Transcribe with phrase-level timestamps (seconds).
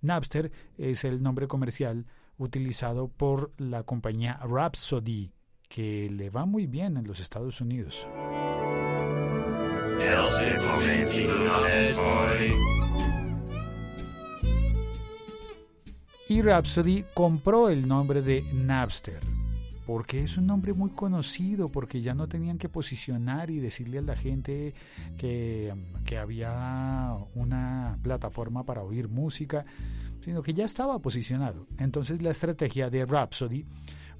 [0.00, 2.06] Napster es el nombre comercial
[2.38, 5.30] utilizado por la compañía Rhapsody,
[5.74, 8.08] que le va muy bien en los Estados Unidos.
[16.28, 19.18] Y Rhapsody compró el nombre de Napster,
[19.84, 24.02] porque es un nombre muy conocido, porque ya no tenían que posicionar y decirle a
[24.02, 24.74] la gente
[25.18, 29.66] que, que había una plataforma para oír música,
[30.20, 31.66] sino que ya estaba posicionado.
[31.78, 33.66] Entonces la estrategia de Rhapsody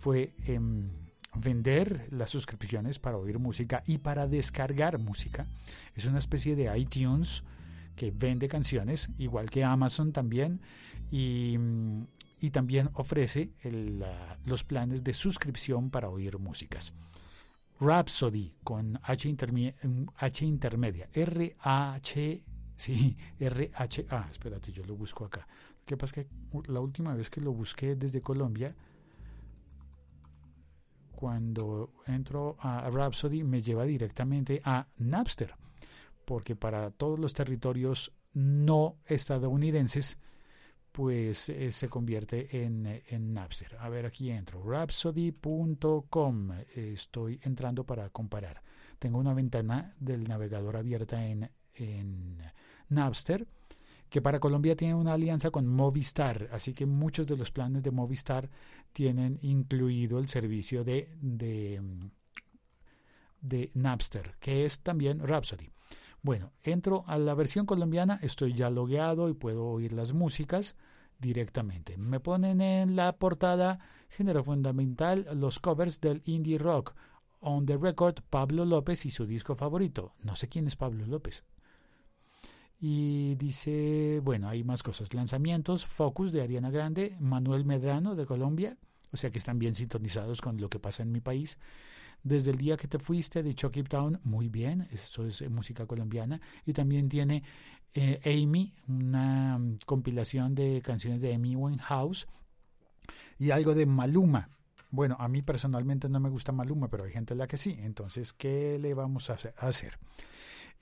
[0.01, 0.89] fue em,
[1.35, 5.47] vender las suscripciones para oír música y para descargar música.
[5.95, 7.45] Es una especie de iTunes
[7.97, 10.61] que vende canciones, igual que Amazon también,
[11.11, 11.57] y,
[12.41, 13.51] y también ofrece
[14.45, 16.93] los planes de suscripción para oír músicas.
[17.81, 19.35] Rhapsody con H,
[20.17, 22.43] H intermedia, R-H,
[22.77, 25.47] sí, R-H-A, espérate, yo lo busco acá.
[25.81, 28.75] Lo que pasa es que la última vez que lo busqué desde Colombia,
[31.25, 35.55] cuando entro a Rhapsody me lleva directamente a Napster,
[36.27, 40.19] porque para todos los territorios no estadounidenses,
[40.93, 43.75] pues eh, se convierte en, en, Napster.
[43.81, 48.63] A ver, aquí entro, rhapsody.com, estoy entrando para comparar.
[48.99, 52.37] Tengo una ventana del navegador abierta en, en
[52.91, 53.47] Napster
[54.15, 57.91] que para Colombia tiene una alianza con Movistar, así que muchos de los planes de
[57.91, 58.49] Movistar
[58.93, 61.83] tienen incluido el servicio de, de,
[63.41, 65.69] de Napster, que es también Rhapsody.
[66.23, 70.77] Bueno, entro a la versión colombiana, estoy ya logueado y puedo oír las músicas
[71.19, 71.97] directamente.
[71.97, 76.95] Me ponen en la portada género fundamental los covers del indie rock.
[77.41, 80.15] On the record, Pablo López y su disco favorito.
[80.23, 81.45] No sé quién es Pablo López.
[82.81, 85.15] Y dice, bueno, hay más cosas.
[85.15, 88.77] Lanzamientos, Focus de Ariana Grande, Manuel Medrano de Colombia,
[89.13, 91.59] o sea que están bien sintonizados con lo que pasa en mi país.
[92.23, 96.41] Desde el día que te fuiste de Chucky Town, muy bien, eso es música colombiana.
[96.65, 97.43] Y también tiene
[97.93, 102.27] eh, Amy, una mm, compilación de canciones de Amy Winehouse
[103.39, 104.51] y algo de Maluma.
[104.91, 107.77] Bueno, a mí personalmente no me gusta Maluma, pero hay gente a la que sí.
[107.81, 109.99] Entonces, ¿qué le vamos a hacer?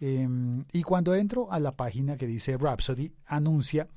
[0.00, 3.88] Em, y cuando entro a la página que dice Rhapsody, anuncia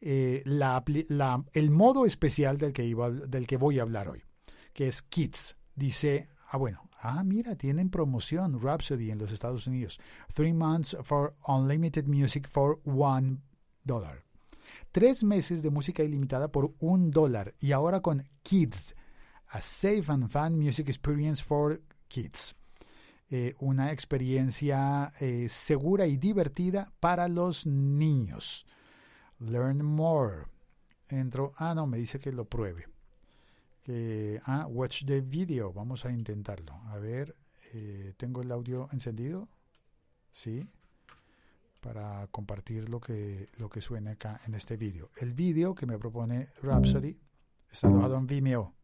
[0.00, 4.22] eh, el modo especial del que, iba, del que voy a hablar hoy,
[4.72, 5.56] que es Kids.
[5.74, 9.98] Dice, ah, bueno, ah, mira, tienen promoción Rhapsody en los Estados Unidos.
[10.34, 13.38] Three months for unlimited music for one
[13.84, 14.24] dollar.
[14.92, 17.54] Tres meses de música ilimitada por un dólar.
[17.60, 18.94] Y ahora con Kids,
[19.52, 22.54] a safe and fun music experience for kids.
[23.32, 28.66] Eh, una experiencia eh, segura y divertida para los niños.
[29.38, 30.46] Learn more.
[31.08, 31.52] Entro.
[31.56, 32.88] Ah, no, me dice que lo pruebe.
[34.44, 35.72] ah, watch the video.
[35.72, 36.74] Vamos a intentarlo.
[36.86, 37.36] A ver,
[37.72, 39.48] eh, ¿tengo el audio encendido?
[40.32, 40.68] Sí.
[41.80, 45.10] Para compartir lo que, lo que suena acá en este vídeo.
[45.16, 47.16] El vídeo que me propone Rhapsody
[47.70, 48.74] está alojado en Vimeo.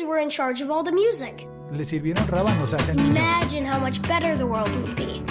[0.00, 1.46] Kids were in charge of all the music?
[1.72, 3.10] Le sirvieron rábanos a ese niño.
[3.10, 5.22] Imagine how much better the world would be.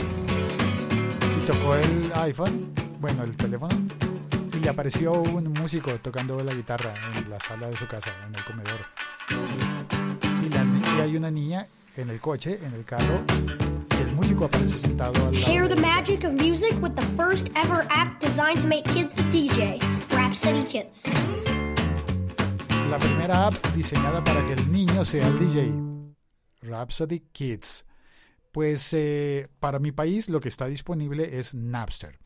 [1.37, 3.75] Y tocó el iPhone, bueno, el teléfono,
[4.53, 8.35] y le apareció un músico tocando la guitarra en la sala de su casa, en
[8.35, 8.85] el comedor.
[10.43, 10.65] Y, la,
[10.97, 13.23] y hay una niña en el coche, en el carro,
[13.97, 15.51] y el músico aparece sentado al lado.
[15.51, 19.23] Share the magic of music with the first ever app designed to make kids the
[19.23, 19.79] DJ,
[20.11, 21.05] Rhapsody Kids
[22.89, 25.71] la primera app diseñada para que el niño sea el DJ,
[26.61, 27.85] Rhapsody Kids.
[28.51, 32.17] Pues eh, para mi país lo que está disponible es Napster.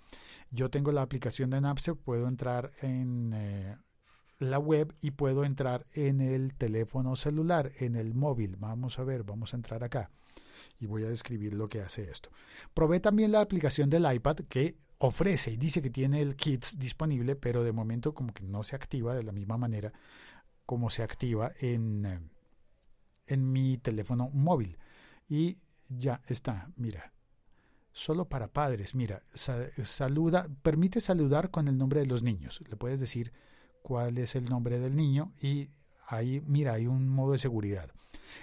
[0.51, 3.75] Yo tengo la aplicación de Napster, puedo entrar en eh,
[4.39, 8.55] la web y puedo entrar en el teléfono celular, en el móvil.
[8.55, 10.11] Vamos a ver, vamos a entrar acá
[10.79, 12.29] y voy a describir lo que hace esto.
[12.73, 17.35] Probé también la aplicación del iPad que ofrece y dice que tiene el Kids disponible,
[17.35, 19.91] pero de momento como que no se activa de la misma manera
[20.65, 22.19] cómo se activa en, eh,
[23.27, 24.77] en mi teléfono móvil.
[25.27, 25.57] Y
[25.89, 27.13] ya está, mira.
[27.91, 32.63] Solo para padres, mira, saluda, permite saludar con el nombre de los niños.
[32.67, 33.31] Le puedes decir
[33.83, 35.69] cuál es el nombre del niño y
[36.07, 37.91] ahí, mira, hay un modo de seguridad.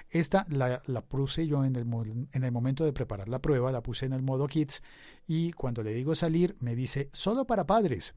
[0.08, 1.84] Esta la, la puse yo en el,
[2.32, 4.84] en el momento de preparar la prueba, la puse en el modo Kids
[5.26, 8.14] y cuando le digo salir me dice solo para padres.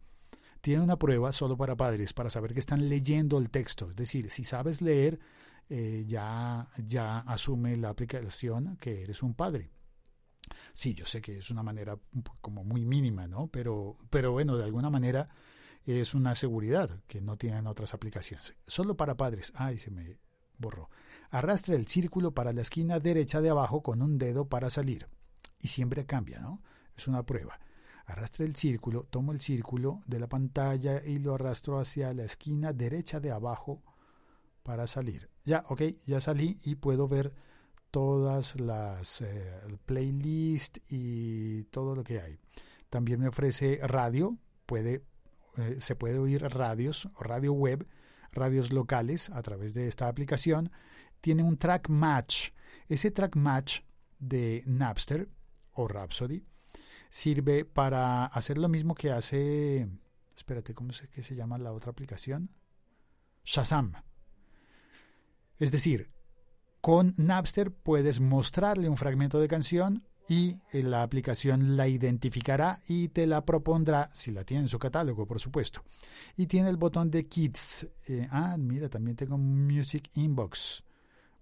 [0.63, 3.89] Tiene una prueba solo para padres, para saber que están leyendo el texto.
[3.89, 5.19] Es decir, si sabes leer,
[5.67, 9.71] eh, ya, ya asume la aplicación que eres un padre.
[10.71, 11.99] Sí, yo sé que es una manera
[12.39, 13.47] como muy mínima, ¿no?
[13.47, 15.27] Pero, pero bueno, de alguna manera
[15.85, 18.53] es una seguridad que no tienen otras aplicaciones.
[18.65, 19.51] Solo para padres.
[19.57, 20.17] Ay, se me
[20.57, 20.89] borró.
[21.29, 25.09] Arrastra el círculo para la esquina derecha de abajo con un dedo para salir.
[25.59, 26.63] Y siempre cambia, ¿no?
[26.95, 27.59] Es una prueba.
[28.05, 32.73] Arrastra el círculo, tomo el círculo de la pantalla y lo arrastro hacia la esquina
[32.73, 33.81] derecha de abajo
[34.61, 35.29] para salir.
[35.45, 37.33] Ya, ok, ya salí y puedo ver
[37.91, 42.39] todas las eh, playlists y todo lo que hay.
[42.89, 45.05] También me ofrece radio, puede,
[45.57, 47.87] eh, se puede oír radios, radio web,
[48.31, 50.71] radios locales a través de esta aplicación.
[51.21, 52.49] Tiene un track match.
[52.89, 53.81] Ese track match
[54.19, 55.29] de Napster
[55.71, 56.45] o Rhapsody
[57.13, 59.87] sirve para hacer lo mismo que hace,
[60.35, 62.49] espérate, ¿cómo es que se llama la otra aplicación?
[63.45, 63.93] Shazam.
[65.59, 66.09] Es decir,
[66.81, 73.27] con Napster puedes mostrarle un fragmento de canción y la aplicación la identificará y te
[73.27, 75.83] la propondrá, si la tiene en su catálogo, por supuesto.
[76.35, 77.89] Y tiene el botón de Kids.
[78.07, 80.83] Eh, ah, mira, también tengo Music Inbox,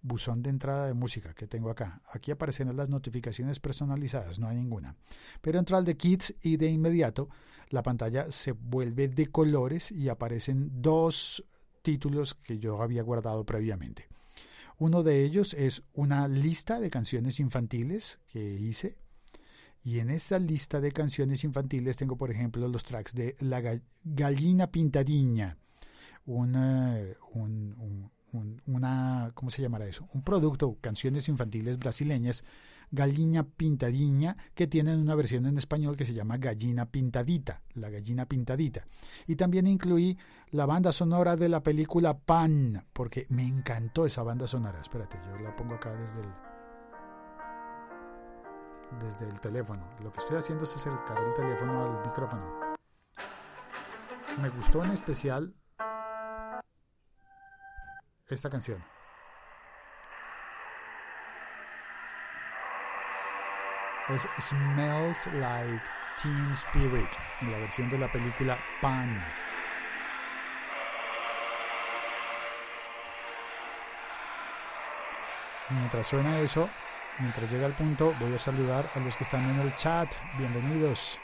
[0.02, 2.02] buzón de entrada de música que tengo acá.
[2.12, 4.96] Aquí aparecen las notificaciones personalizadas, no hay ninguna.
[5.42, 7.30] Pero entro al de Kids y de inmediato
[7.70, 11.44] la pantalla se vuelve de colores y aparecen dos
[11.82, 14.08] títulos que yo había guardado previamente.
[14.78, 18.98] Uno de ellos es una lista de canciones infantiles que hice.
[19.84, 23.62] Y en esta lista de canciones infantiles tengo, por ejemplo, los tracks de La
[24.04, 25.58] Gallina Pintadiña,
[26.26, 27.00] una,
[27.34, 30.08] un, una, ¿cómo se llamará eso?
[30.14, 32.44] Un producto, canciones infantiles brasileñas,
[32.92, 38.26] Gallina Pintadiña, que tienen una versión en español que se llama Gallina Pintadita, la gallina
[38.26, 38.86] pintadita.
[39.28, 40.18] Y también incluí
[40.50, 44.82] la banda sonora de la película Pan, porque me encantó esa banda sonora.
[44.82, 46.30] Espérate, yo la pongo acá desde el,
[49.00, 49.88] desde el teléfono.
[50.04, 52.44] Lo que estoy haciendo es acercar el teléfono al micrófono.
[54.42, 55.54] Me gustó en especial
[58.36, 58.84] esta canción.
[64.10, 65.82] Es Smells Like
[66.22, 67.10] Teen Spirit,
[67.42, 69.24] en la versión de la película Pan.
[75.70, 76.70] Mientras suena eso,
[77.20, 80.10] mientras llega el punto, voy a saludar a los que están en el chat.
[80.38, 81.18] Bienvenidos.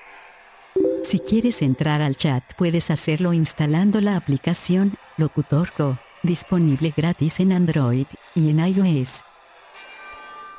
[1.04, 7.52] Si quieres entrar al chat, puedes hacerlo instalando la aplicación Locutor Go, disponible gratis en
[7.52, 9.24] Android y en iOS.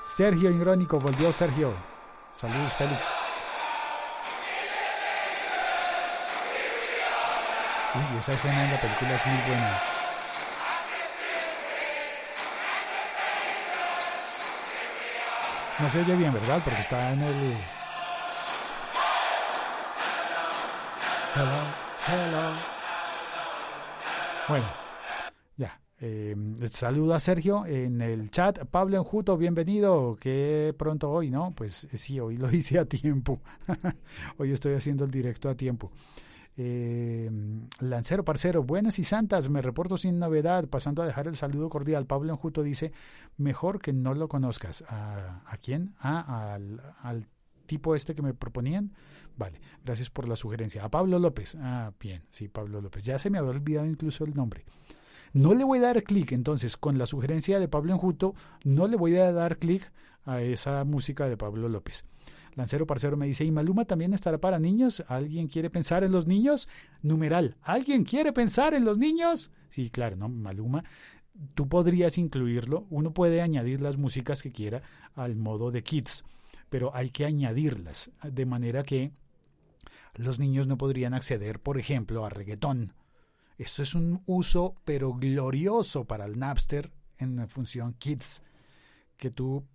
[0.05, 1.73] Sergio Ingrónico, volvió Sergio.
[2.35, 3.03] Saludos, Félix.
[7.95, 9.81] Uy, esa escena en la película es muy buena.
[15.79, 16.61] No se oye bien, ¿verdad?
[16.65, 17.57] Porque está en el...
[21.37, 21.61] Hello,
[22.09, 22.53] hello.
[24.49, 24.88] Bueno.
[26.01, 26.37] Eh,
[26.69, 28.65] saludo a Sergio en el chat.
[28.67, 30.17] Pablo Enjuto, bienvenido.
[30.21, 31.53] Qué pronto hoy, ¿no?
[31.53, 33.41] Pues sí, hoy lo hice a tiempo.
[34.39, 35.91] hoy estoy haciendo el directo a tiempo.
[36.57, 37.31] Eh,
[37.81, 42.07] Lancero Parcero, buenas y santas, me reporto sin novedad, pasando a dejar el saludo cordial.
[42.07, 42.93] Pablo Enjuto dice,
[43.37, 44.85] mejor que no lo conozcas.
[44.89, 45.95] ¿A, a quién?
[46.01, 47.27] Ah, al, al,
[47.67, 48.93] tipo este que me proponían.
[49.37, 50.85] Vale, gracias por la sugerencia.
[50.85, 51.57] A Pablo López.
[51.61, 53.05] Ah, bien, sí, Pablo López.
[53.05, 54.65] Ya se me había olvidado incluso el nombre.
[55.33, 58.97] No le voy a dar clic, entonces, con la sugerencia de Pablo Enjuto, no le
[58.97, 59.93] voy a dar clic
[60.25, 62.05] a esa música de Pablo López.
[62.55, 65.05] Lancero Parcero me dice, ¿y Maluma también estará para niños?
[65.09, 66.69] ¿Alguien quiere pensar en los niños?
[67.03, 69.53] Numeral, ¿alguien quiere pensar en los niños?
[69.69, 70.29] Sí, claro, ¿no?
[70.29, 70.83] Maluma,
[71.55, 74.83] tú podrías incluirlo, uno puede añadir las músicas que quiera
[75.15, 76.25] al modo de kids,
[76.69, 79.13] pero hay que añadirlas, de manera que
[80.15, 82.93] los niños no podrían acceder, por ejemplo, a reggaetón.
[83.59, 88.43] Esto es un uso, pero glorioso para el Napster en la función kids
[89.19, 89.67] que tú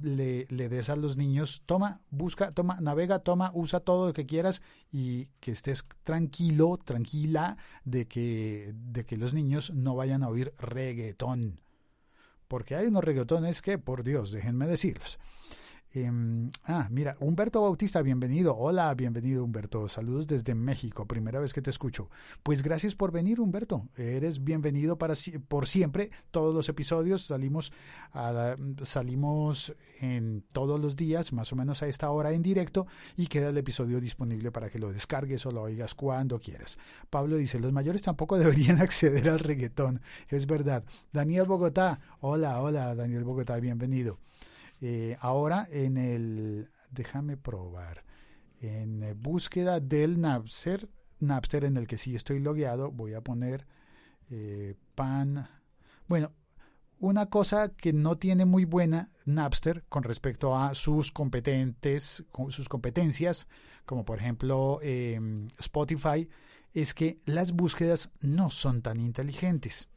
[0.00, 4.62] le, des a los niños, toma, busca, toma, navega, toma, usa todo lo que quieras
[4.92, 10.54] y que estés tranquilo, tranquila de que, de que los niños no vayan a oír
[10.56, 11.60] reggaetón.
[12.46, 15.18] Porque hay unos reggaetones que, por Dios, déjenme decirlos.
[15.94, 18.56] Em, ah, mira, Humberto Bautista, bienvenido.
[18.56, 19.88] Hola, bienvenido Humberto.
[19.88, 22.08] Saludos desde México, primera vez que te escucho.
[22.42, 23.86] Pues gracias por venir Humberto.
[23.94, 25.12] Eres bienvenido para
[25.48, 26.10] por siempre.
[26.30, 27.74] Todos los episodios salimos
[28.12, 33.26] a, salimos en todos los días, más o menos a esta hora en directo y
[33.26, 36.78] queda el episodio disponible para que lo descargues o lo oigas cuando quieras.
[37.10, 40.00] Pablo dice, los mayores tampoco deberían acceder al reggaetón.
[40.28, 40.84] Es verdad.
[41.12, 44.18] Daniel Bogotá, hola, hola Daniel Bogotá, bienvenido.
[44.84, 48.04] Eh, ahora en el, déjame probar,
[48.60, 53.64] en búsqueda del Napster, Napster en el que sí estoy logueado, voy a poner
[54.28, 55.48] eh, pan.
[56.08, 56.32] Bueno,
[56.98, 63.48] una cosa que no tiene muy buena Napster con respecto a sus competentes, sus competencias,
[63.84, 66.28] como por ejemplo em, Spotify,
[66.74, 69.88] es que las búsquedas no son tan inteligentes.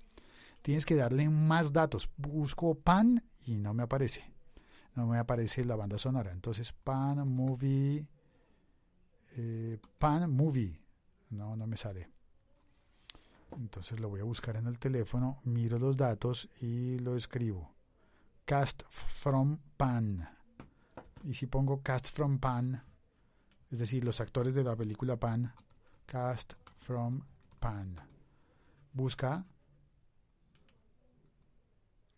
[0.61, 2.07] Tienes que darle más datos.
[2.17, 4.34] Busco pan y no me aparece
[4.95, 6.31] no me aparece la banda sonora.
[6.31, 8.07] Entonces, Pan Movie.
[9.37, 10.79] Eh, Pan Movie.
[11.29, 12.09] No, no me sale.
[13.57, 17.73] Entonces lo voy a buscar en el teléfono, miro los datos y lo escribo.
[18.43, 20.29] Cast from Pan.
[21.23, 22.83] Y si pongo Cast from Pan,
[23.71, 25.53] es decir, los actores de la película Pan,
[26.05, 27.21] Cast from
[27.59, 27.95] Pan.
[28.93, 29.45] Busca.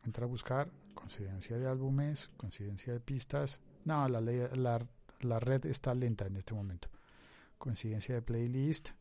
[0.07, 3.59] Entra a buscar coincidencia de álbumes, coincidencia de pistas.
[3.83, 4.87] No, la, la,
[5.19, 6.87] la red está lenta en este momento.
[7.57, 8.91] Coincidencia de playlist.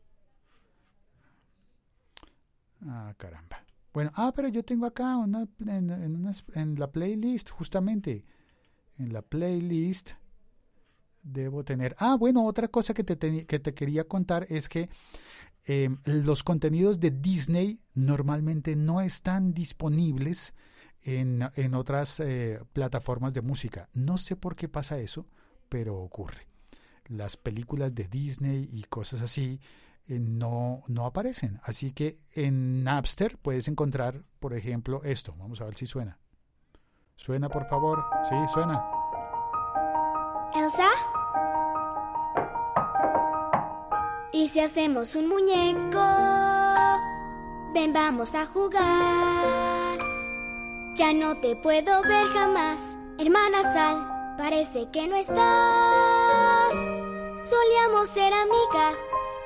[2.81, 3.63] Ah, caramba.
[3.93, 8.25] Bueno, ah, pero yo tengo acá una, en, la playlist, justamente.
[8.97, 10.11] En la playlist
[11.23, 11.95] debo tener.
[11.99, 14.89] Ah, bueno, otra cosa que te, que te quería contar es que
[15.67, 20.53] eh, los contenidos de Disney normalmente no están disponibles
[21.07, 23.89] en, otras eh, plataformas de música.
[23.93, 25.25] No sé por qué pasa eso,
[25.69, 26.47] pero ocurre.
[27.05, 29.61] Las películas de Disney y cosas así
[30.07, 31.59] eh, no, no aparecen.
[31.63, 35.33] Así que en Napster puedes encontrar, por ejemplo, esto.
[35.37, 36.19] Vamos a ver si suena.
[37.15, 38.03] Suena, por favor.
[38.27, 38.85] Sí, suena.
[40.53, 40.89] Elsa.
[44.33, 46.03] ¿Y si hacemos un muñeco?
[47.73, 49.76] Ven, vamos a jugar.
[50.97, 56.73] Ya no te puedo ver jamás, hermana Sal, parece que no estás.
[57.47, 58.97] Solíamos ser amigas.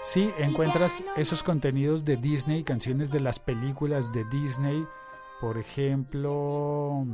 [0.02, 4.88] Sí, encuentras esos contenidos de Disney, canciones de las películas de Disney.
[5.42, 7.06] Por ejemplo,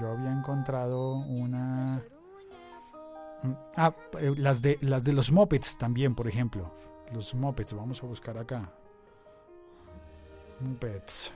[0.00, 2.02] yo había encontrado una...
[3.76, 6.74] Ah, eh, las de, las de los Muppets también, por ejemplo.
[7.12, 8.72] Los Muppets, vamos a buscar acá.
[10.58, 11.32] Muppets.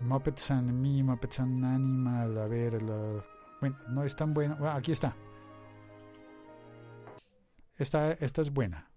[0.00, 2.78] Muppets and Me, and Animal, a ver,
[3.60, 4.56] bueno, no es tan bueno.
[4.68, 5.14] aquí está.
[7.76, 8.88] Esta, esta es buena.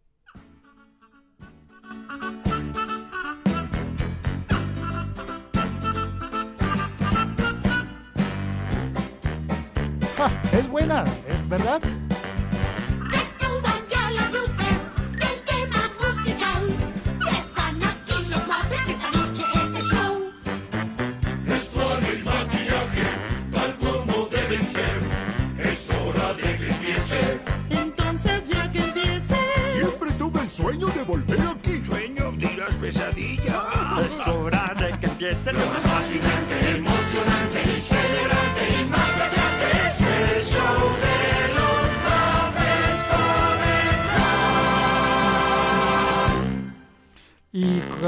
[10.54, 11.04] Es buena,
[11.50, 11.82] ¿verdad?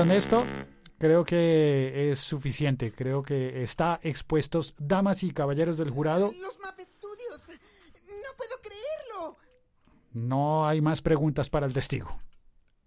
[0.04, 0.46] Con esto
[0.98, 2.92] creo que es suficiente.
[2.92, 6.34] Creo que está expuestos, damas y caballeros del jurado.
[6.42, 7.58] Los Muppet Studios.
[8.08, 9.38] No puedo creerlo.
[10.12, 12.20] No hay más preguntas para el testigo.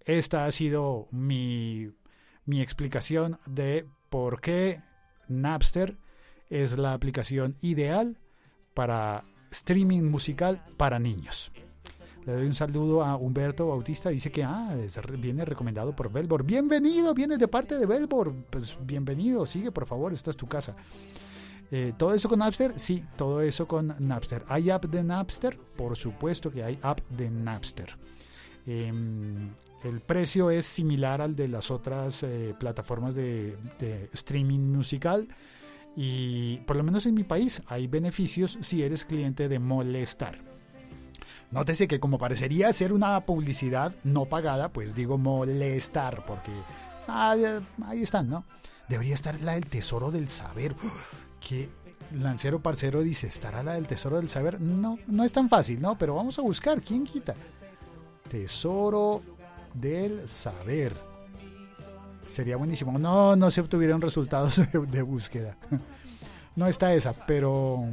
[0.00, 1.90] Esta ha sido mi
[2.44, 4.82] mi explicación de por qué
[5.26, 5.96] Napster
[6.50, 8.18] es la aplicación ideal
[8.75, 11.50] para streaming musical para niños.
[12.26, 14.11] Le doy un saludo a Humberto Bautista.
[14.11, 14.76] Dice que ah,
[15.16, 16.42] viene recomendado por Belbor.
[16.42, 18.35] Bienvenido, viene de parte de Belbor.
[18.50, 20.75] Pues bienvenido, sigue por favor, esta es tu casa.
[21.71, 22.78] Eh, ¿Todo eso con Napster?
[22.78, 24.45] Sí, todo eso con Napster.
[24.49, 25.56] ¿Hay app de Napster?
[25.76, 27.97] Por supuesto que hay app de Napster.
[28.66, 29.52] Em,
[29.85, 33.56] el precio es similar al de las otras eh, plataformas de,
[34.12, 35.28] streaming musical
[35.95, 40.55] y por lo menos en mi país hay beneficios si eres cliente de Molestar.
[41.50, 46.50] Nótese que como parecería ser una publicidad no pagada, pues digo molestar porque
[47.08, 47.36] ah,
[47.84, 48.44] ahí están, ¿no?
[48.88, 50.74] Debería estar la del tesoro del saber.
[51.40, 51.68] que
[52.12, 54.60] Lancero Parcero dice, ¿estará la del Tesoro del Saber?
[54.60, 55.98] No, no es tan fácil, ¿no?
[55.98, 57.34] Pero vamos a buscar, ¿quién quita?
[58.28, 59.22] Tesoro
[59.74, 60.94] del Saber.
[62.26, 62.98] Sería buenísimo.
[62.98, 65.56] No, no se obtuvieron resultados de, de búsqueda.
[66.54, 67.84] No está esa, pero,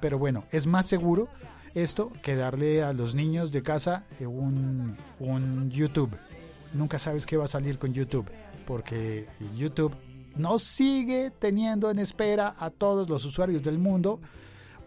[0.00, 1.28] pero bueno, es más seguro
[1.74, 6.10] esto que darle a los niños de casa eh, un, un YouTube.
[6.72, 8.30] Nunca sabes qué va a salir con YouTube,
[8.66, 9.94] porque YouTube
[10.36, 14.20] nos sigue teniendo en espera a todos los usuarios del mundo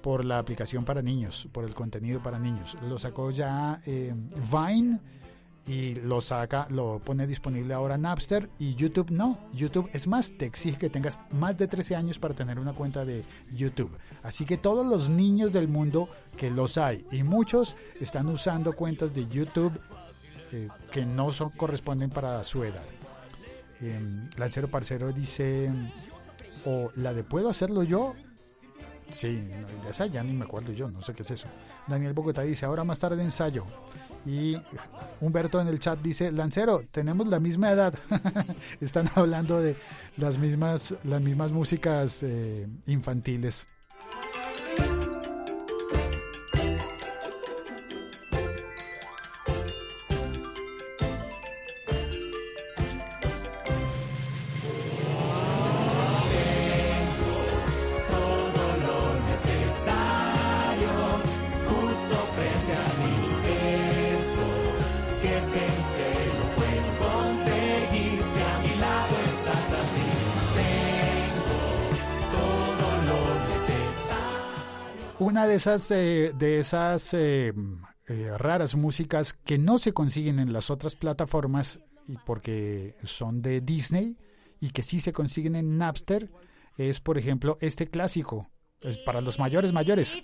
[0.02, 2.78] por la aplicación para niños, por el contenido para niños.
[2.88, 4.14] Lo sacó ya eh,
[4.52, 5.00] Vine
[5.66, 9.40] y lo saca, lo pone disponible ahora Napster y YouTube no.
[9.54, 13.06] YouTube es más, te exige que tengas más de 13 años para tener una cuenta
[13.06, 13.92] de YouTube.
[14.24, 19.14] Así que todos los niños del mundo que los hay y muchos están usando cuentas
[19.14, 19.80] de YouTube
[20.52, 22.84] eh, que no son corresponden para su edad.
[23.82, 24.00] Eh,
[24.38, 25.72] Lancero Parcero dice,
[26.66, 28.16] o la de puedo hacerlo yo.
[29.10, 31.48] Sí, de esa ya ni me acuerdo yo, no sé qué es eso.
[31.88, 33.64] Daniel Bogotá dice, ahora más tarde ensayo.
[34.26, 34.58] Y
[35.20, 37.94] Humberto en el chat dice, Lancero, tenemos la misma edad.
[38.82, 39.76] Están hablando de
[40.18, 43.68] las mismas, las mismas músicas eh, infantiles.
[75.34, 77.56] Una de esas, eh, de esas eh,
[78.08, 83.60] eh, raras músicas que no se consiguen en las otras plataformas y porque son de
[83.60, 84.16] Disney
[84.60, 86.30] y que sí se consiguen en Napster
[86.78, 88.52] es, por ejemplo, este clásico.
[88.84, 90.18] Es para los mayores mayores.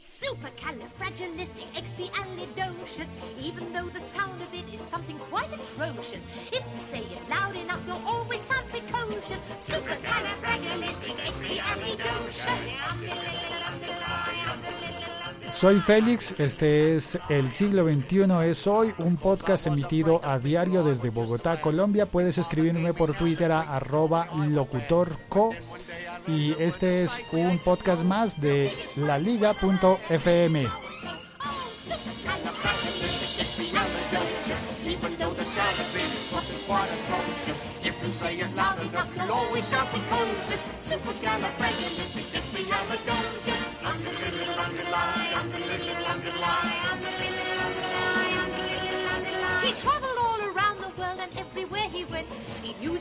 [15.47, 21.09] Soy Félix, este es El siglo XXI es hoy, un podcast emitido a diario desde
[21.09, 22.05] Bogotá, Colombia.
[22.05, 25.51] Puedes escribirme por Twitter a arroba locutorco
[26.27, 30.67] y este es un podcast más de laliga.fm.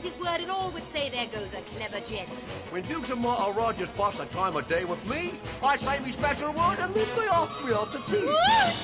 [0.03, 2.29] use his word and all would say, "There goes a clever gent."
[2.71, 5.33] When Dukes and Martha Rogers pass a time of day with me,
[5.63, 8.35] I say me special word and then they ask me to tea.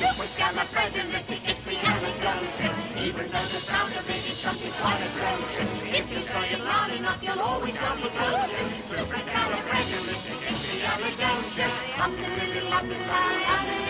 [0.01, 2.75] Supercalifragilisticexpialidocious.
[3.08, 5.69] Even though the sound of it is something quite atrocious.
[5.99, 8.91] If you say it loud enough, you'll always sound precocious.
[8.91, 11.73] Supercalifragilisticexpialidocious.
[12.04, 13.85] Um, the little underline, um, the little underline.